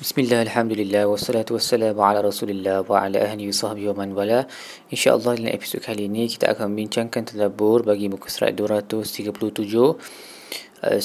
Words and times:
Bismillah, 0.00 0.48
Alhamdulillah, 0.48 1.04
wassalatu 1.12 1.60
wassalamu 1.60 2.00
ala 2.00 2.24
rasulillah 2.24 2.80
wa 2.88 3.04
ala 3.04 3.20
ahli 3.20 3.52
wa 3.52 3.52
sahbihi 3.52 3.92
wa 3.92 4.00
man 4.00 4.16
wala. 4.16 4.48
InsyaAllah 4.88 5.36
dalam 5.36 5.52
episod 5.52 5.84
kali 5.84 6.08
ini 6.08 6.24
kita 6.24 6.56
akan 6.56 6.72
membincangkan 6.72 7.28
tadabur 7.28 7.84
bagi 7.84 8.08
muka 8.08 8.32
surat 8.32 8.56
237 8.56 9.28
uh, 9.28 9.92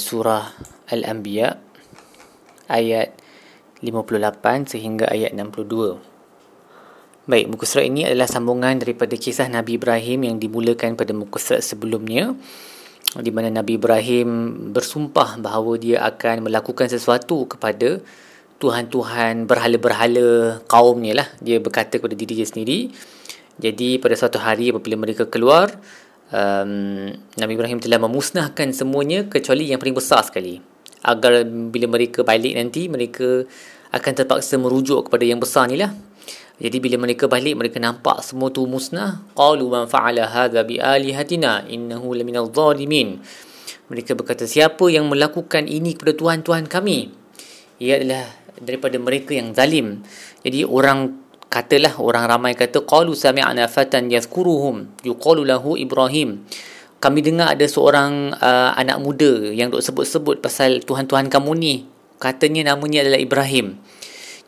Surah 0.00 0.48
Al-Anbiya 0.88 1.60
Ayat 2.72 3.12
58 3.84 4.72
sehingga 4.72 5.12
ayat 5.12 5.36
62 5.36 7.28
Baik, 7.28 7.52
muka 7.52 7.68
surat 7.68 7.92
ini 7.92 8.08
adalah 8.08 8.32
sambungan 8.32 8.80
daripada 8.80 9.12
kisah 9.12 9.52
Nabi 9.52 9.76
Ibrahim 9.76 10.24
yang 10.24 10.40
dimulakan 10.40 10.96
pada 10.96 11.12
muka 11.12 11.36
surat 11.36 11.60
sebelumnya 11.60 12.32
di 13.12 13.28
mana 13.28 13.52
Nabi 13.52 13.76
Ibrahim 13.76 14.56
bersumpah 14.72 15.36
bahawa 15.36 15.76
dia 15.76 16.00
akan 16.00 16.48
melakukan 16.48 16.88
sesuatu 16.88 17.44
kepada 17.44 18.00
Tuhan-Tuhan 18.56 19.44
berhala-berhala 19.44 20.60
kaumnya 20.64 21.12
lah. 21.24 21.28
Dia 21.44 21.60
berkata 21.60 22.00
kepada 22.00 22.16
diri 22.16 22.40
dia 22.40 22.48
sendiri. 22.48 22.88
Jadi 23.56 24.00
pada 24.00 24.16
suatu 24.16 24.40
hari 24.40 24.72
apabila 24.72 24.96
mereka 25.00 25.28
keluar, 25.28 25.72
um, 26.32 27.12
Nabi 27.36 27.52
Ibrahim 27.56 27.80
telah 27.80 28.00
memusnahkan 28.00 28.72
semuanya 28.72 29.28
kecuali 29.28 29.68
yang 29.68 29.80
paling 29.80 29.96
besar 29.96 30.24
sekali. 30.24 30.60
Agar 31.04 31.44
bila 31.44 31.86
mereka 31.88 32.24
balik 32.24 32.56
nanti, 32.56 32.88
mereka 32.88 33.44
akan 33.92 34.12
terpaksa 34.12 34.56
merujuk 34.60 35.08
kepada 35.08 35.24
yang 35.24 35.40
besar 35.40 35.68
ni 35.68 35.76
lah. 35.80 35.92
Jadi 36.56 36.80
bila 36.80 36.96
mereka 37.04 37.28
balik 37.28 37.52
mereka 37.52 37.76
nampak 37.76 38.24
semua 38.24 38.48
tu 38.48 38.64
musnah. 38.64 39.20
Qalu 39.36 39.68
man 39.68 39.84
fa'ala 39.84 40.24
hadha 40.24 40.64
bi 40.64 40.80
alihatina 40.80 41.68
innahu 41.68 42.16
laminal 42.16 42.48
zalimin. 42.48 43.20
Mereka 43.92 44.16
berkata 44.16 44.48
siapa 44.48 44.88
yang 44.88 45.06
melakukan 45.12 45.68
ini 45.68 45.94
kepada 45.94 46.16
tuhan-tuhan 46.16 46.64
kami? 46.66 47.12
Ia 47.76 48.00
adalah 48.00 48.24
daripada 48.60 48.96
mereka 49.00 49.36
yang 49.36 49.52
zalim. 49.52 50.04
Jadi 50.44 50.64
orang 50.64 51.26
katalah 51.46 51.96
orang 52.02 52.26
ramai 52.26 52.52
kata 52.52 52.82
qalu 52.82 53.14
sami'na 53.14 53.70
fatan 53.70 54.10
yazkuruhum 54.10 54.90
yuqalu 55.06 55.46
lahu 55.46 55.78
Ibrahim. 55.78 56.44
Kami 56.96 57.20
dengar 57.20 57.52
ada 57.52 57.66
seorang 57.68 58.32
uh, 58.40 58.72
anak 58.72 58.98
muda 58.98 59.52
yang 59.52 59.68
duk 59.68 59.84
sebut-sebut 59.84 60.40
pasal 60.40 60.80
tuhan-tuhan 60.80 61.28
kamu 61.28 61.52
ni. 61.54 61.74
Katanya 62.16 62.72
namanya 62.72 63.04
adalah 63.04 63.20
Ibrahim. 63.20 63.76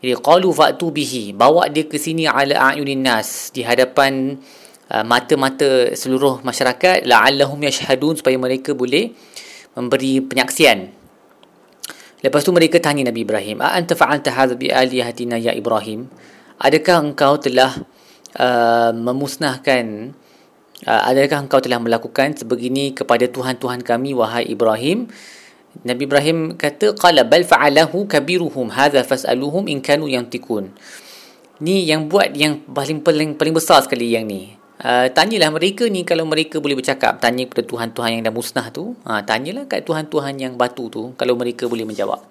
Jadi 0.01 0.15
qalu 0.17 0.49
fa'tu 0.49 0.89
bihi, 0.89 1.37
bawa 1.37 1.69
dia 1.69 1.85
ke 1.85 2.01
sini 2.01 2.25
ala 2.25 2.73
a'yunin 2.73 3.05
nas 3.05 3.53
di 3.53 3.61
hadapan 3.61 4.41
uh, 4.89 5.05
mata-mata 5.05 5.93
seluruh 5.93 6.41
masyarakat 6.41 7.05
la'allahum 7.05 7.61
yashhadun 7.61 8.17
supaya 8.17 8.35
mereka 8.41 8.73
boleh 8.73 9.13
memberi 9.77 10.19
penyaksian. 10.25 10.98
Lepas 12.19 12.43
tu 12.43 12.51
mereka 12.51 12.83
tanya 12.83 13.07
Nabi 13.07 13.23
Ibrahim, 13.23 13.63
"A 13.63 13.79
anta 13.79 13.95
fa'alta 13.95 14.35
hadha 14.35 14.59
bi 14.59 14.67
alihatina 14.67 15.39
ya 15.39 15.55
Ibrahim?" 15.55 16.11
Adakah 16.59 16.99
engkau 16.99 17.39
telah 17.39 17.71
uh, 18.35 18.91
memusnahkan 18.91 20.11
uh, 20.83 21.01
adakah 21.07 21.47
engkau 21.47 21.63
telah 21.63 21.79
melakukan 21.79 22.35
sebegini 22.35 22.91
kepada 22.91 23.23
tuhan-tuhan 23.31 23.79
kami 23.87 24.11
wahai 24.11 24.51
Ibrahim? 24.51 25.07
Nabi 25.87 26.03
Ibrahim 26.03 26.59
kata 26.59 26.99
qala 26.99 27.23
bal 27.23 27.47
fa'alahu 27.47 28.11
kabiruhum 28.11 28.67
hadha 28.75 28.99
fas'aluhum 29.07 29.71
in 29.71 29.79
kanu 29.79 30.11
yantikun. 30.11 30.75
Ni 31.63 31.87
yang 31.87 32.11
buat 32.11 32.35
yang 32.35 32.59
paling 32.67 32.99
paling 32.99 33.39
paling 33.39 33.55
besar 33.55 33.79
sekali 33.79 34.11
yang 34.11 34.27
ni. 34.27 34.58
Uh, 34.79 35.11
tanyalah 35.11 35.51
mereka 35.51 35.91
ni 35.91 36.07
kalau 36.07 36.23
mereka 36.23 36.63
boleh 36.63 36.79
bercakap 36.79 37.19
tanya 37.19 37.43
kepada 37.43 37.67
tuhan-tuhan 37.67 38.15
yang 38.15 38.23
dah 38.23 38.31
musnah 38.31 38.71
tu 38.71 38.95
uh, 39.03 39.19
tanyalah 39.27 39.67
kat 39.67 39.83
tuhan-tuhan 39.83 40.39
yang 40.39 40.55
batu 40.55 40.87
tu 40.87 41.11
kalau 41.19 41.35
mereka 41.35 41.67
boleh 41.67 41.83
menjawab. 41.83 42.23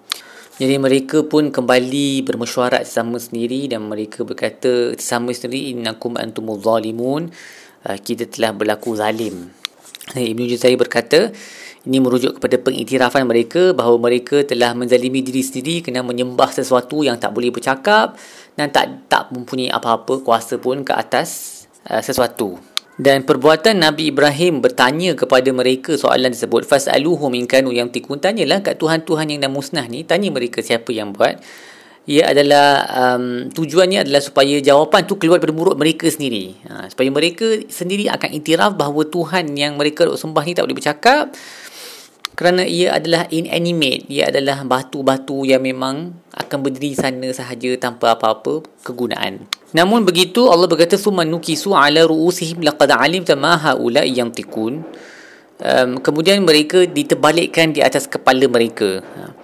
Jadi 0.57 0.75
mereka 0.81 1.21
pun 1.29 1.53
kembali 1.53 2.25
bermesyuarat 2.25 2.89
sama 2.89 3.21
sendiri 3.21 3.69
dan 3.69 3.85
mereka 3.85 4.25
berkata 4.25 4.97
sama 4.97 5.29
sendiri 5.29 5.77
innakum 5.77 6.17
antumul 6.17 6.57
zalimun. 6.57 7.29
Uh, 7.85 7.97
kita 8.01 8.25
telah 8.25 8.49
berlaku 8.49 8.97
zalim. 8.97 9.53
Ibnu 10.17 10.49
Juzai 10.49 10.73
berkata 10.73 11.29
ini 11.85 12.01
merujuk 12.01 12.41
kepada 12.41 12.57
pengiktirafan 12.59 13.29
mereka 13.29 13.77
bahawa 13.77 14.09
mereka 14.09 14.41
telah 14.41 14.73
menzalimi 14.73 15.21
diri 15.21 15.45
sendiri 15.45 15.85
kena 15.85 16.01
menyembah 16.01 16.49
sesuatu 16.49 17.05
yang 17.05 17.21
tak 17.21 17.29
boleh 17.29 17.53
bercakap 17.53 18.17
dan 18.57 18.73
tak 18.73 19.05
tak 19.05 19.29
mempunyai 19.29 19.69
apa-apa 19.69 20.19
kuasa 20.25 20.57
pun 20.57 20.81
ke 20.83 20.91
atas 20.91 21.58
uh, 21.87 22.01
sesuatu. 22.03 22.59
Dan 22.99 23.23
perbuatan 23.23 23.79
Nabi 23.79 24.11
Ibrahim 24.11 24.59
bertanya 24.59 25.15
kepada 25.15 25.47
mereka 25.55 25.95
soalan 25.95 26.35
tersebut. 26.35 26.67
Fasaluhum 26.67 27.31
in 27.31 27.47
kanu 27.47 27.71
yang 27.71 27.87
tikun 27.87 28.19
tanyalah 28.19 28.59
kat 28.59 28.75
tuhan-tuhan 28.75 29.31
yang 29.31 29.39
dah 29.39 29.47
musnah 29.47 29.87
ni. 29.87 30.03
Tanya 30.03 30.27
mereka 30.27 30.59
siapa 30.59 30.91
yang 30.91 31.15
buat. 31.15 31.39
Ia 32.11 32.35
adalah 32.35 32.89
um, 32.91 33.47
tujuannya 33.55 34.03
adalah 34.03 34.19
supaya 34.19 34.59
jawapan 34.59 35.07
tu 35.07 35.15
keluar 35.15 35.39
daripada 35.39 35.55
mulut 35.55 35.77
mereka 35.79 36.11
sendiri. 36.11 36.59
Ha, 36.67 36.91
supaya 36.91 37.07
mereka 37.07 37.45
sendiri 37.71 38.11
akan 38.11 38.29
iktiraf 38.35 38.75
bahawa 38.75 39.07
Tuhan 39.07 39.55
yang 39.55 39.79
mereka 39.79 40.09
sembah 40.09 40.43
ni 40.43 40.51
tak 40.57 40.67
boleh 40.67 40.75
bercakap 40.75 41.31
kerana 42.39 42.63
ia 42.63 42.95
adalah 42.95 43.27
inanimate. 43.27 44.07
Ia 44.07 44.31
adalah 44.31 44.63
batu-batu 44.63 45.43
yang 45.43 45.59
memang 45.59 46.15
akan 46.31 46.57
berdiri 46.63 46.95
sana 46.95 47.27
sahaja 47.35 47.75
tanpa 47.75 48.15
apa-apa 48.15 48.63
kegunaan. 48.79 49.43
Namun 49.75 50.07
begitu 50.07 50.47
Allah 50.47 50.71
berkata 50.71 50.95
summa 50.95 51.27
nukisu 51.27 51.75
ala 51.75 52.07
ruusihim 52.07 52.63
laqad 52.63 52.95
alimta 52.95 53.35
ma 53.35 53.59
haula 53.59 54.07
yantiqun. 54.07 54.87
Um, 55.59 55.99
kemudian 55.99 56.39
mereka 56.39 56.87
diterbalikkan 56.87 57.75
di 57.75 57.83
atas 57.83 58.07
kepala 58.07 58.47
mereka. 58.47 59.03
Ha. 59.03 59.35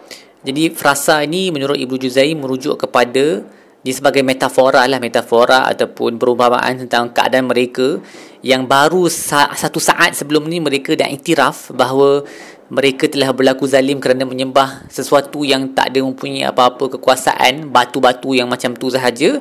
jadi 0.47 0.72
frasa 0.72 1.19
ini 1.28 1.51
menurut 1.51 1.75
Ibnu 1.75 2.00
Juzai 2.00 2.31
merujuk 2.31 2.79
kepada 2.79 3.44
dia 3.85 3.94
sebagai 3.94 4.25
metafora 4.25 4.81
lah 4.89 4.97
metafora 4.97 5.69
ataupun 5.69 6.17
perumpamaan 6.17 6.88
tentang 6.88 7.13
keadaan 7.13 7.45
mereka 7.45 8.01
yang 8.41 8.66
baru 8.66 9.05
sa- 9.13 9.53
satu 9.53 9.78
saat 9.78 10.17
sebelum 10.17 10.50
ni 10.50 10.57
mereka 10.57 10.97
dah 10.97 11.05
iktiraf 11.05 11.69
bahawa 11.69 12.25
mereka 12.65 13.05
telah 13.05 13.29
berlaku 13.29 13.69
zalim 13.69 14.01
kerana 14.01 14.25
menyembah 14.25 14.89
sesuatu 14.89 15.45
yang 15.45 15.77
tak 15.77 15.93
ada 15.93 16.01
mempunyai 16.01 16.49
apa-apa 16.49 16.97
kekuasaan, 16.97 17.69
batu-batu 17.69 18.33
yang 18.33 18.49
macam 18.49 18.73
tu 18.73 18.89
sahaja. 18.89 19.37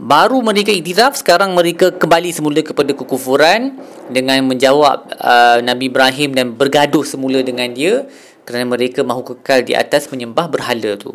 Baru 0.00 0.40
mereka 0.40 0.72
iktiraf, 0.72 1.20
sekarang 1.20 1.52
mereka 1.52 1.92
kembali 1.92 2.32
semula 2.32 2.64
kepada 2.64 2.96
kekufuran 2.96 3.76
dengan 4.08 4.40
menjawab 4.48 5.12
uh, 5.20 5.60
Nabi 5.60 5.92
Ibrahim 5.92 6.32
dan 6.32 6.56
bergaduh 6.56 7.04
semula 7.04 7.44
dengan 7.44 7.68
dia 7.76 8.08
kerana 8.48 8.64
mereka 8.64 9.04
mahu 9.04 9.36
kekal 9.36 9.60
di 9.60 9.76
atas 9.76 10.08
menyembah 10.08 10.48
berhala 10.48 10.96
tu. 10.96 11.12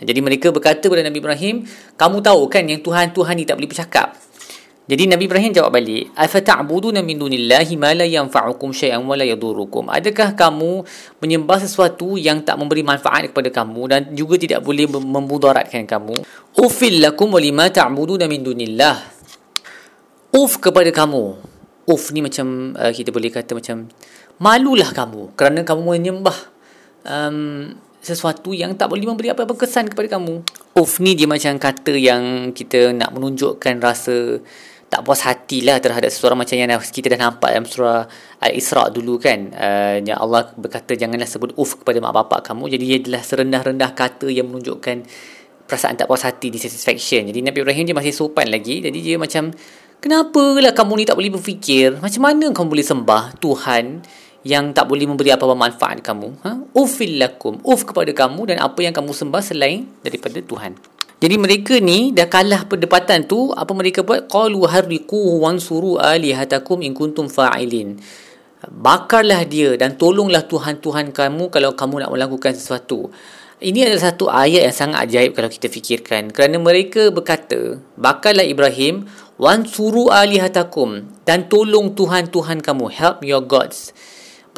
Jadi 0.00 0.24
mereka 0.24 0.48
berkata 0.48 0.88
kepada 0.88 1.04
Nabi 1.04 1.20
Ibrahim, 1.20 1.68
kamu 2.00 2.24
tahu 2.24 2.48
kan 2.48 2.64
yang 2.64 2.80
Tuhan-Tuhan 2.80 3.36
ni 3.36 3.44
tak 3.44 3.60
boleh 3.60 3.68
bercakap. 3.68 4.16
Jadi 4.82 5.06
Nabi 5.06 5.30
Ibrahim 5.30 5.54
jawab 5.54 5.78
balik, 5.78 6.10
"Afata'buduna 6.18 7.06
min 7.06 7.14
dunillahi 7.14 7.78
ma 7.78 7.94
la 7.94 8.02
yanfa'ukum 8.02 8.74
syai'an 8.74 9.06
wa 9.06 9.14
la 9.14 9.22
yadurrukum?" 9.22 9.86
Adakah 9.86 10.34
kamu 10.34 10.82
menyembah 11.22 11.62
sesuatu 11.62 12.18
yang 12.18 12.42
tak 12.42 12.58
memberi 12.58 12.82
manfaat 12.82 13.30
kepada 13.30 13.46
kamu 13.62 13.82
dan 13.86 14.00
juga 14.10 14.34
tidak 14.42 14.66
boleh 14.66 14.90
memudaratkan 14.90 15.86
kamu? 15.86 16.18
Ufil 16.58 16.98
lakum 16.98 17.30
wa 17.30 17.38
lima 17.38 17.70
ta'buduna 17.70 18.26
min 18.26 18.42
dunillah. 18.42 18.98
Uf 20.34 20.58
kepada 20.58 20.90
kamu. 20.90 21.38
Uf 21.86 22.10
ni 22.10 22.18
macam 22.18 22.74
uh, 22.74 22.90
kita 22.90 23.14
boleh 23.14 23.30
kata 23.30 23.54
macam 23.54 23.86
malulah 24.42 24.90
kamu 24.90 25.34
kerana 25.38 25.62
kamu 25.62 25.82
menyembah 25.98 26.38
um, 27.06 27.70
sesuatu 28.02 28.50
yang 28.50 28.74
tak 28.74 28.90
boleh 28.90 29.06
memberi 29.06 29.30
apa-apa 29.30 29.54
kesan 29.54 29.86
kepada 29.86 30.18
kamu. 30.18 30.42
Uf 30.74 30.98
ni 30.98 31.14
dia 31.14 31.30
macam 31.30 31.54
kata 31.54 31.94
yang 31.94 32.50
kita 32.50 32.90
nak 32.90 33.14
menunjukkan 33.14 33.78
rasa 33.78 34.42
tak 34.92 35.08
puas 35.08 35.24
hati 35.24 35.64
lah 35.64 35.80
terhadap 35.80 36.12
seseorang 36.12 36.44
macam 36.44 36.52
yang 36.52 36.68
kita 36.76 37.16
dah 37.16 37.32
nampak 37.32 37.48
dalam 37.48 37.64
surah 37.64 38.04
Al-Isra' 38.44 38.92
dulu 38.92 39.16
kan. 39.16 39.48
Uh, 39.56 40.04
yang 40.04 40.20
Allah 40.20 40.52
berkata 40.52 40.92
janganlah 40.92 41.24
sebut 41.24 41.56
uf 41.56 41.80
kepada 41.80 41.96
mak 42.04 42.12
bapak 42.12 42.52
kamu. 42.52 42.76
Jadi 42.76 42.84
ia 42.84 42.96
adalah 43.00 43.24
serendah-rendah 43.24 43.90
kata 43.96 44.28
yang 44.28 44.52
menunjukkan 44.52 45.08
perasaan 45.64 45.96
tak 45.96 46.04
puas 46.12 46.20
hati 46.28 46.52
dissatisfaction. 46.52 47.24
Jadi 47.24 47.40
Nabi 47.40 47.64
Ibrahim 47.64 47.88
dia 47.88 47.96
masih 47.96 48.12
sopan 48.12 48.52
lagi. 48.52 48.84
Jadi 48.84 48.98
dia 49.00 49.16
macam 49.16 49.48
kenapa 49.96 50.60
lah 50.60 50.76
kamu 50.76 50.92
ni 51.00 51.04
tak 51.08 51.16
boleh 51.16 51.32
berfikir? 51.32 51.96
Macam 51.96 52.22
mana 52.28 52.52
kamu 52.52 52.68
boleh 52.68 52.84
sembah 52.84 53.22
Tuhan 53.40 54.04
yang 54.44 54.76
tak 54.76 54.92
boleh 54.92 55.08
memberi 55.08 55.32
apa-apa 55.32 55.56
manfaat 55.56 56.04
kamu? 56.04 56.28
Ha? 56.44 56.50
ufil 56.76 57.16
lakum 57.16 57.64
uf 57.64 57.88
kepada 57.88 58.12
kamu 58.12 58.52
dan 58.52 58.56
apa 58.60 58.84
yang 58.84 58.92
kamu 58.92 59.16
sembah 59.16 59.40
selain 59.40 59.88
daripada 60.04 60.36
Tuhan 60.42 60.91
jadi 61.22 61.38
mereka 61.38 61.78
ni 61.78 62.10
dah 62.10 62.26
kalah 62.26 62.66
perdebatan 62.66 63.30
tu 63.30 63.54
apa 63.54 63.70
mereka 63.70 64.02
buat 64.02 64.26
qalu 64.26 64.66
harriqu 64.66 65.38
wansuru 65.38 65.94
alihatakum 66.02 66.82
in 66.82 66.98
kuntum 66.98 67.30
fa'ilin. 67.30 68.02
Bakarlah 68.66 69.46
dia 69.46 69.78
dan 69.78 69.94
tolonglah 69.94 70.50
tuhan-tuhan 70.50 71.14
kamu 71.14 71.54
kalau 71.54 71.78
kamu 71.78 72.02
nak 72.02 72.10
melakukan 72.10 72.58
sesuatu. 72.58 73.14
Ini 73.62 73.86
adalah 73.86 74.10
satu 74.10 74.26
ayat 74.26 74.66
yang 74.66 74.74
sangat 74.74 74.98
ajaib 75.06 75.38
kalau 75.38 75.46
kita 75.46 75.70
fikirkan 75.70 76.34
kerana 76.34 76.58
mereka 76.58 77.14
berkata 77.14 77.78
bakarlah 77.94 78.42
Ibrahim 78.42 79.06
wansuru 79.38 80.10
alihatakum 80.10 81.06
dan 81.22 81.46
tolong 81.46 81.94
tuhan-tuhan 81.94 82.58
kamu 82.58 82.90
help 82.90 83.22
your 83.22 83.46
gods. 83.46 83.94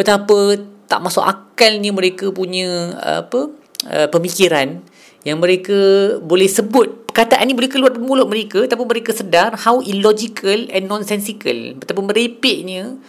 Betapa 0.00 0.56
tak 0.88 1.04
masuk 1.04 1.28
akal 1.28 1.76
ni 1.76 1.92
mereka 1.92 2.32
punya 2.32 2.96
apa 3.20 3.52
uh, 3.84 4.08
pemikiran 4.08 4.80
yang 5.24 5.40
mereka 5.40 5.76
boleh 6.20 6.46
sebut 6.46 7.08
perkataan 7.08 7.48
ni 7.48 7.56
boleh 7.56 7.72
keluar 7.72 7.96
dari 7.96 8.04
mulut 8.04 8.28
mereka 8.28 8.68
tapi 8.68 8.84
mereka 8.84 9.16
sedar 9.16 9.56
how 9.56 9.80
illogical 9.80 10.68
and 10.68 10.84
nonsensical. 10.84 11.56
Betapa 11.80 12.04
merepeknya 12.04 13.00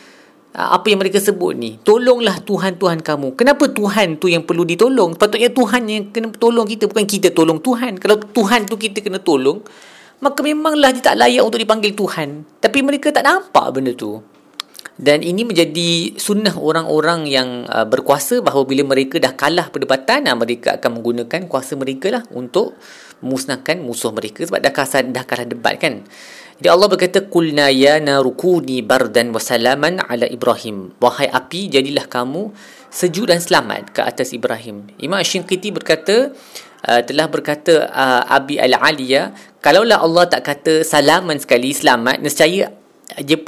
uh, 0.55 0.69
apa 0.77 0.87
yang 0.87 1.03
mereka 1.03 1.19
sebut 1.19 1.57
ni. 1.57 1.75
Tolonglah 1.83 2.39
Tuhan 2.45 2.79
Tuhan 2.79 3.03
kamu. 3.03 3.35
Kenapa 3.35 3.67
Tuhan 3.67 4.21
tu 4.21 4.31
yang 4.31 4.47
perlu 4.47 4.63
ditolong? 4.63 5.19
Patutnya 5.19 5.51
Tuhan 5.51 5.83
yang 5.91 6.03
kena 6.13 6.31
tolong 6.31 6.69
kita 6.69 6.87
bukan 6.87 7.03
kita 7.03 7.35
tolong 7.35 7.59
Tuhan. 7.59 7.99
Kalau 7.99 8.21
Tuhan 8.21 8.69
tu 8.69 8.79
kita 8.79 9.03
kena 9.03 9.19
tolong 9.19 9.65
maka 10.23 10.39
memanglah 10.39 10.95
dia 10.95 11.03
tak 11.03 11.19
layak 11.19 11.43
untuk 11.43 11.59
dipanggil 11.59 11.91
Tuhan. 11.91 12.47
Tapi 12.63 12.79
mereka 12.79 13.11
tak 13.11 13.27
nampak 13.27 13.75
benda 13.75 13.91
tu 13.91 14.34
dan 14.95 15.19
ini 15.27 15.43
menjadi 15.43 16.15
sunnah 16.15 16.55
orang-orang 16.55 17.27
yang 17.27 17.67
uh, 17.67 17.83
berkuasa 17.83 18.39
bahawa 18.39 18.63
bila 18.63 18.95
mereka 18.95 19.19
dah 19.19 19.35
kalah 19.35 19.67
perdebatan 19.67 20.23
uh, 20.31 20.35
mereka 20.39 20.79
akan 20.79 20.99
menggunakan 20.99 21.51
kuasa 21.51 21.75
mereka 21.75 22.15
lah 22.15 22.23
untuk 22.31 22.79
musnahkan 23.19 23.83
musuh 23.83 24.15
mereka 24.15 24.47
sebab 24.47 24.63
dah 24.63 24.71
kalah, 24.71 25.03
dah 25.03 25.25
kalah 25.27 25.47
debat 25.47 25.75
kan. 25.75 26.07
Jadi 26.55 26.71
Allah 26.71 26.87
berkata 26.87 27.27
kulna 27.27 27.67
ya 27.67 27.99
narukuni 27.99 28.79
bardan 28.79 29.35
wa 29.35 29.41
salaman 29.43 29.99
ala 29.99 30.23
Ibrahim. 30.31 30.95
Wahai 31.03 31.27
api 31.27 31.67
jadilah 31.67 32.07
kamu 32.07 32.55
sejuk 32.87 33.27
dan 33.27 33.43
selamat 33.43 33.91
ke 33.91 33.99
atas 33.99 34.31
Ibrahim. 34.31 34.87
Imam 35.03 35.19
Shinqiti 35.19 35.75
berkata 35.75 36.31
uh, 36.87 37.01
telah 37.03 37.27
berkata 37.27 37.91
uh, 37.91 38.23
Abi 38.31 38.55
Al-Aliyah 38.55 39.59
kalaulah 39.59 39.99
Allah 39.99 40.31
tak 40.31 40.47
kata 40.47 40.87
salaman 40.87 41.35
sekali 41.35 41.75
selamat 41.75 42.23
nescaya 42.23 42.84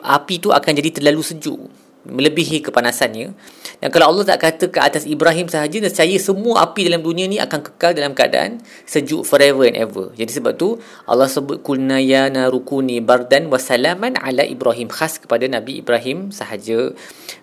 api 0.03 0.35
tu 0.41 0.53
akan 0.53 0.71
jadi 0.71 1.01
terlalu 1.01 1.21
sejuk 1.25 1.59
melebihi 2.07 2.63
kepanasannya. 2.63 3.35
Dan 3.77 3.89
kalau 3.93 4.09
Allah 4.09 4.25
tak 4.25 4.39
kata 4.41 4.65
ke 4.71 4.79
atas 4.79 5.03
Ibrahim 5.03 5.51
sahaja 5.51 5.77
nescaya 5.77 6.15
semua 6.17 6.65
api 6.65 6.87
dalam 6.87 7.03
dunia 7.03 7.27
ni 7.29 7.37
akan 7.37 7.61
kekal 7.61 7.93
dalam 7.93 8.15
keadaan 8.17 8.63
sejuk 8.87 9.27
forever 9.27 9.67
and 9.67 9.77
ever. 9.77 10.09
Jadi 10.15 10.31
sebab 10.39 10.55
tu 10.57 10.79
Allah 11.05 11.29
sebut 11.29 11.61
kulna 11.61 12.01
ya 12.01 12.31
narukuni 12.31 13.03
bardan 13.03 13.51
wa 13.51 13.59
salaman 13.61 14.17
ala 14.17 14.41
Ibrahim 14.47 14.89
khas 14.89 15.21
kepada 15.21 15.45
Nabi 15.45 15.83
Ibrahim 15.83 16.33
sahaja 16.33 16.95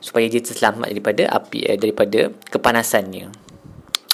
supaya 0.03 0.27
dia 0.27 0.43
terselamat 0.43 0.91
daripada 0.91 1.23
api 1.31 1.69
eh, 1.69 1.79
daripada 1.79 2.33
kepanasannya 2.51 3.54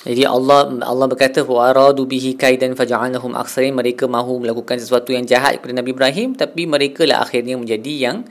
jadi 0.00 0.24
Allah 0.24 0.80
Allah 0.80 1.06
berkata 1.12 1.44
wa 1.44 1.68
aradu 1.68 2.08
bihi 2.08 2.32
kaidan 2.32 2.72
faj'alnahum 2.72 3.36
aktsarin 3.36 3.76
mereka 3.76 4.08
mahu 4.08 4.40
melakukan 4.40 4.80
sesuatu 4.80 5.12
yang 5.12 5.28
jahat 5.28 5.60
kepada 5.60 5.76
Nabi 5.76 5.92
Ibrahim 5.92 6.32
tapi 6.32 6.64
mereka 6.64 7.04
lah 7.04 7.20
akhirnya 7.20 7.60
menjadi 7.60 7.92
yang 8.08 8.24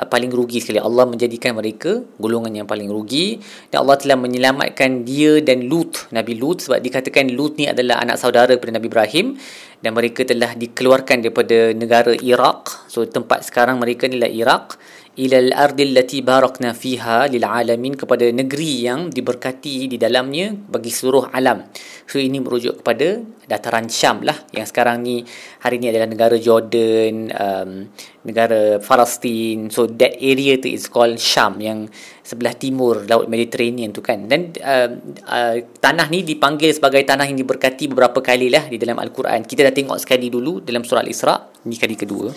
uh, 0.00 0.08
paling 0.08 0.32
rugi 0.32 0.64
sekali. 0.64 0.80
Allah 0.80 1.04
menjadikan 1.04 1.52
mereka 1.52 2.00
golongan 2.16 2.64
yang 2.64 2.68
paling 2.68 2.88
rugi. 2.88 3.36
Dan 3.68 3.84
Allah 3.84 4.00
telah 4.00 4.16
menyelamatkan 4.16 5.04
dia 5.04 5.44
dan 5.44 5.68
Lut 5.68 6.08
Nabi 6.16 6.32
Lut 6.40 6.64
sebab 6.64 6.80
dikatakan 6.80 7.28
Lut 7.32 7.60
ni 7.60 7.68
adalah 7.68 8.00
anak 8.00 8.16
saudara 8.16 8.56
kepada 8.56 8.80
Nabi 8.80 8.88
Ibrahim. 8.88 9.26
Dan 9.82 9.98
mereka 9.98 10.22
telah 10.24 10.54
dikeluarkan 10.56 11.26
daripada 11.26 11.76
negara 11.76 12.14
Iraq. 12.16 12.88
So 12.88 13.04
tempat 13.04 13.44
sekarang 13.44 13.82
mereka 13.82 14.08
ni 14.08 14.16
lah 14.16 14.30
Iraq 14.30 14.80
ilal 15.12 15.52
ardil 15.52 15.92
lati 15.92 16.24
barakna 16.24 16.72
fiha 16.72 17.28
lil 17.28 17.44
alamin 17.44 17.92
kepada 17.92 18.24
negeri 18.32 18.88
yang 18.88 19.12
diberkati 19.12 19.84
di 19.84 20.00
dalamnya 20.00 20.56
bagi 20.56 20.88
seluruh 20.88 21.28
alam. 21.28 21.68
So 22.08 22.16
ini 22.16 22.40
merujuk 22.40 22.80
kepada 22.80 23.20
dataran 23.44 23.92
Syam 23.92 24.24
lah 24.24 24.36
yang 24.56 24.64
sekarang 24.64 25.04
ni 25.04 25.20
hari 25.60 25.76
ni 25.76 25.92
adalah 25.92 26.08
negara 26.08 26.36
Jordan, 26.40 27.28
um, 27.28 27.70
negara 28.22 28.78
Palestin. 28.78 29.70
So 29.70 29.90
that 29.98 30.18
area 30.18 30.58
tu 30.58 30.70
is 30.70 30.86
called 30.86 31.18
Syam 31.18 31.58
yang 31.58 31.90
sebelah 32.22 32.54
timur 32.54 33.02
laut 33.06 33.26
Mediterranean 33.26 33.90
tu 33.90 34.00
kan. 34.02 34.26
Dan 34.30 34.54
uh, 34.62 34.88
uh, 35.26 35.56
tanah 35.78 36.06
ni 36.08 36.22
dipanggil 36.22 36.70
sebagai 36.70 37.02
tanah 37.02 37.26
yang 37.26 37.38
diberkati 37.38 37.90
beberapa 37.90 38.22
kali 38.22 38.48
lah 38.50 38.70
di 38.70 38.78
dalam 38.78 38.98
Al-Quran. 38.98 39.42
Kita 39.46 39.66
dah 39.66 39.74
tengok 39.74 39.98
sekali 39.98 40.30
dulu 40.30 40.62
dalam 40.62 40.86
surah 40.86 41.02
Al-Isra, 41.02 41.34
ni 41.66 41.74
kali 41.78 41.98
kedua 41.98 42.30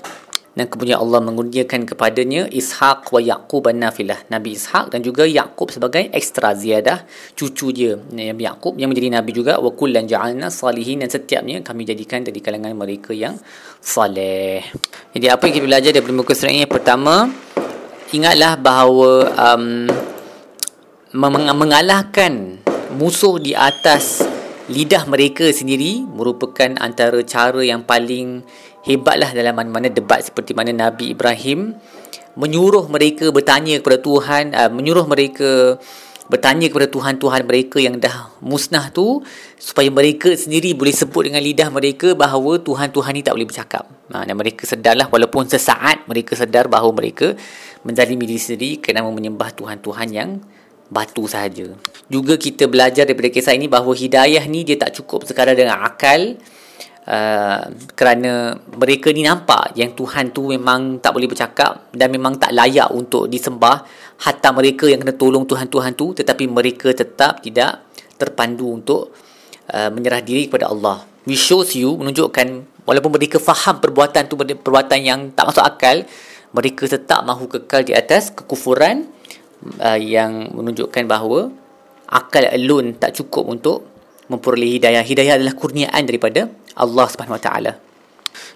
dan 0.55 0.71
kemudian 0.71 0.97
Allah 1.03 1.19
mengurniakan 1.19 1.83
kepadanya 1.83 2.47
Ishaq 2.47 3.11
wa 3.11 3.19
Yaqub 3.19 3.67
an-Nafilah 3.67 4.31
Nabi 4.31 4.55
Ishaq 4.55 4.88
dan 4.95 5.03
juga 5.03 5.27
Yaqub 5.27 5.67
sebagai 5.67 6.07
ekstra 6.15 6.55
ziyadah 6.55 7.03
cucu 7.35 7.75
dia 7.75 7.99
Nabi 7.99 8.47
Yaqub 8.47 8.79
yang 8.79 8.88
menjadi 8.88 9.11
nabi 9.11 9.35
juga 9.35 9.59
wa 9.59 9.75
kullan 9.75 10.07
ja'alna 10.07 10.47
salihin 10.47 11.03
dan 11.03 11.11
setiapnya 11.11 11.59
kami 11.59 11.83
jadikan 11.83 12.23
dari 12.23 12.39
kalangan 12.39 12.71
mereka 12.71 13.11
yang 13.11 13.35
saleh. 13.83 14.63
Jadi 15.11 15.27
apa 15.27 15.43
yang 15.45 15.53
kita 15.59 15.65
belajar 15.75 15.92
daripada 15.92 16.16
muka 16.16 16.31
surat 16.31 16.56
ini. 16.56 16.63
Yang 16.63 16.72
pertama 16.72 17.27
ingatlah 18.16 18.56
bahawa 18.56 19.12
um, 19.36 19.92
mengalahkan 21.51 22.63
musuh 22.95 23.44
di 23.44 23.51
atas 23.51 24.24
lidah 24.72 25.04
mereka 25.04 25.51
sendiri 25.51 26.00
merupakan 26.07 26.80
antara 26.80 27.19
cara 27.27 27.60
yang 27.60 27.83
paling 27.83 28.39
hebatlah 28.88 29.36
dalam 29.36 29.51
mana-mana 29.51 29.92
debat 29.92 30.24
seperti 30.24 30.56
mana 30.56 30.72
Nabi 30.72 31.12
Ibrahim 31.12 31.75
menyuruh 32.39 32.88
mereka 32.88 33.36
bertanya 33.36 33.75
kepada 33.83 34.00
Tuhan 34.00 34.56
uh, 34.56 34.72
menyuruh 34.72 35.04
mereka 35.04 35.75
bertanya 36.25 36.68
kepada 36.74 36.89
Tuhan-Tuhan 36.89 37.42
mereka 37.45 37.77
yang 37.77 38.01
dah 38.01 38.33
musnah 38.42 38.89
tu 38.89 39.22
supaya 39.62 39.94
mereka 39.94 40.33
sendiri 40.33 40.74
boleh 40.74 40.94
sebut 40.94 41.30
dengan 41.30 41.42
lidah 41.42 41.69
mereka 41.69 42.18
bahawa 42.18 42.57
Tuhan-Tuhan 42.57 43.12
ni 43.13 43.22
tak 43.22 43.38
boleh 43.38 43.48
bercakap. 43.50 43.86
Ha, 44.10 44.25
dan 44.25 44.36
mereka 44.38 44.66
sedarlah 44.66 45.06
walaupun 45.10 45.45
sesaat 45.45 46.06
mereka 46.10 46.33
sedar 46.33 46.66
bahawa 46.66 46.94
mereka 46.94 47.38
menzalimi 47.86 48.25
diri 48.25 48.42
sendiri 48.42 48.72
kerana 48.81 49.06
menyembah 49.06 49.54
Tuhan-Tuhan 49.54 50.07
yang 50.13 50.42
batu 50.89 51.25
sahaja. 51.25 51.74
Juga 52.10 52.38
kita 52.38 52.69
belajar 52.69 53.10
daripada 53.10 53.30
kisah 53.33 53.54
ini 53.57 53.66
bahawa 53.66 53.94
hidayah 53.94 54.45
ni 54.45 54.62
dia 54.62 54.77
tak 54.77 54.98
cukup 55.01 55.25
sekadar 55.25 55.57
dengan 55.57 55.81
akal 55.81 56.38
Uh, 57.05 57.69
kerana 57.93 58.57
mereka 58.81 59.13
ni 59.13 59.21
nampak 59.21 59.77
yang 59.77 59.93
Tuhan 59.93 60.33
tu 60.33 60.49
memang 60.49 60.97
tak 60.97 61.13
boleh 61.13 61.29
bercakap 61.29 61.93
dan 61.93 62.09
memang 62.09 62.33
tak 62.41 62.49
layak 62.49 62.89
untuk 62.89 63.29
disembah 63.29 63.85
hatta 64.25 64.49
mereka 64.49 64.89
yang 64.89 65.05
kena 65.05 65.13
tolong 65.13 65.45
Tuhan-Tuhan 65.45 65.93
tu 65.93 66.17
tetapi 66.17 66.49
mereka 66.49 66.89
tetap 66.97 67.45
tidak 67.45 67.85
terpandu 68.17 68.73
untuk 68.73 69.13
uh, 69.69 69.93
menyerah 69.93 70.25
diri 70.25 70.49
kepada 70.49 70.73
Allah. 70.73 71.05
Which 71.29 71.45
shows 71.45 71.77
you 71.77 71.93
menunjukkan 71.93 72.81
walaupun 72.89 73.11
mereka 73.13 73.37
faham 73.37 73.77
perbuatan 73.77 74.25
tu 74.25 74.33
perbuatan 74.41 74.99
yang 75.05 75.29
tak 75.37 75.53
masuk 75.53 75.61
akal 75.61 76.09
mereka 76.57 76.89
tetap 76.89 77.21
mahu 77.21 77.45
kekal 77.45 77.85
di 77.85 77.93
atas 77.93 78.33
kekufuran 78.33 79.05
uh, 79.77 79.99
yang 80.01 80.53
menunjukkan 80.57 81.05
bahawa 81.05 81.53
akal 82.09 82.45
alone 82.49 82.97
tak 82.97 83.17
cukup 83.17 83.45
untuk 83.45 83.77
memperoleh 84.31 84.81
hidayah 84.81 85.04
hidayah 85.06 85.33
adalah 85.38 85.54
kurniaan 85.54 86.04
daripada 86.06 86.50
Allah 86.74 87.06
Subhanahu 87.10 87.38
Wa 87.38 87.44
Taala. 87.44 87.72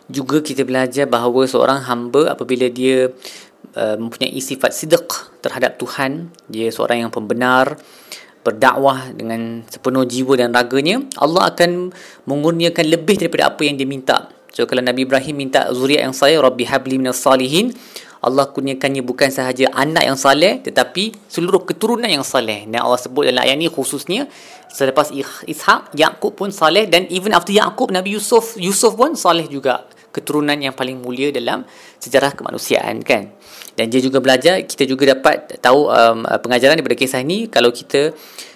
Juga 0.09 0.41
kita 0.41 0.65
belajar 0.65 1.05
bahawa 1.05 1.45
seorang 1.45 1.85
hamba 1.85 2.33
apabila 2.33 2.65
dia 2.67 3.13
uh, 3.77 3.95
mempunyai 3.97 4.41
sifat 4.41 4.73
sidq 4.73 5.07
terhadap 5.45 5.77
Tuhan, 5.77 6.33
dia 6.49 6.73
seorang 6.73 7.05
yang 7.05 7.11
pembenar, 7.13 7.77
berdakwah 8.41 9.13
dengan 9.13 9.61
sepenuh 9.69 10.07
jiwa 10.07 10.33
dan 10.39 10.49
raganya, 10.55 11.05
Allah 11.19 11.53
akan 11.53 11.93
mengurniakan 12.25 12.85
lebih 12.89 13.21
daripada 13.21 13.53
apa 13.53 13.61
yang 13.67 13.77
dia 13.77 13.85
minta. 13.85 14.31
So 14.49 14.65
kalau 14.65 14.81
Nabi 14.81 15.05
Ibrahim 15.05 15.45
minta 15.45 15.69
zuriat 15.69 16.01
yang 16.09 16.15
saya, 16.17 16.41
Rabbi 16.41 16.65
habli 16.65 16.97
minas 16.97 17.21
salihin, 17.21 17.77
Allah 18.19 18.51
kurniakannya 18.51 18.99
bukan 18.99 19.31
sahaja 19.31 19.71
anak 19.71 20.03
yang 20.03 20.19
saleh 20.19 20.59
tetapi 20.59 21.15
seluruh 21.31 21.63
keturunan 21.63 22.07
yang 22.07 22.23
saleh. 22.23 22.67
Dan 22.67 22.83
Allah 22.83 22.99
sebut 22.99 23.23
dalam 23.31 23.39
ayat 23.39 23.55
ini 23.55 23.71
khususnya 23.71 24.27
selepas 24.67 25.11
Ishak, 25.47 25.95
Yaqub 25.95 26.35
pun 26.35 26.51
saleh 26.51 26.85
dan 26.91 27.07
even 27.07 27.31
after 27.31 27.55
Yaqub 27.55 27.95
Nabi 27.95 28.19
Yusuf 28.19 28.59
Yusuf 28.59 28.99
pun 28.99 29.15
saleh 29.15 29.47
juga. 29.47 29.87
Keturunan 30.09 30.57
yang 30.57 30.73
paling 30.73 30.99
mulia 30.99 31.29
dalam 31.29 31.63
sejarah 32.01 32.33
kemanusiaan 32.33 33.05
kan. 33.05 33.29
Dan 33.77 33.87
dia 33.87 34.01
juga 34.03 34.19
belajar 34.19 34.59
kita 34.67 34.83
juga 34.83 35.15
dapat 35.15 35.61
tahu 35.63 35.87
um, 35.87 36.25
pengajaran 36.43 36.75
daripada 36.75 36.97
kisah 36.97 37.21
ini 37.23 37.47
kalau 37.47 37.71
kita 37.71 38.11
uh, 38.11 38.48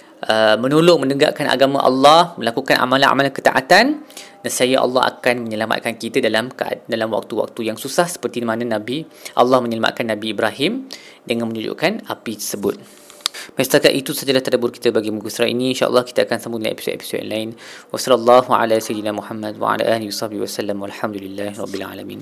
menolong 0.60 1.04
menegakkan 1.04 1.48
agama 1.52 1.84
Allah, 1.84 2.36
melakukan 2.40 2.80
amalan-amalan 2.80 3.32
ketaatan 3.34 4.04
nescaya 4.44 4.84
Allah 4.84 5.08
akan 5.08 5.48
menyelamatkan 5.48 5.96
kita 5.96 6.20
dalam 6.20 6.52
dalam 6.86 7.10
waktu-waktu 7.16 7.72
yang 7.72 7.80
susah 7.80 8.06
seperti 8.12 8.44
mana 8.44 8.68
Nabi 8.68 9.08
Allah 9.40 9.64
menyelamatkan 9.64 10.04
Nabi 10.04 10.36
Ibrahim 10.36 10.92
dengan 11.24 11.48
menunjukkan 11.50 12.12
api 12.12 12.34
tersebut. 12.36 12.76
Setakat 13.34 13.92
itu 13.92 14.14
sajalah 14.14 14.44
tadabbur 14.46 14.70
kita 14.70 14.94
bagi 14.94 15.10
muka 15.10 15.28
surat 15.28 15.50
ini. 15.50 15.74
InsyaAllah 15.74 16.06
kita 16.06 16.24
akan 16.24 16.38
sambung 16.38 16.62
dengan 16.62 16.78
episod-episod 16.78 17.26
lain. 17.26 17.58
Wassalamualaikum 17.90 18.54
warahmatullahi 18.54 19.16
wabarakatuh. 19.18 19.58
Wa 19.60 19.70
ala 19.74 19.84
alihi 19.98 20.12
wa 20.14 20.48
sallam. 20.48 20.78
Walhamdulillahi 20.80 21.58
rabbil 21.58 21.84
alamin. 21.84 22.22